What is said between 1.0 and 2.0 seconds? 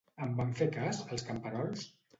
els camperols?